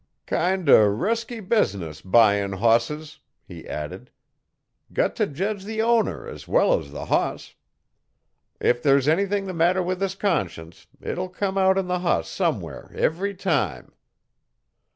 [0.25, 4.09] 'Kind o' resky business buyin' hosses,' he added.
[4.91, 7.53] 'Got t' jedge the owner as well as the hoss.
[8.59, 12.89] If there's anything the matter with his conscience it'll come out in the hoss somewhere
[12.95, 13.91] every time.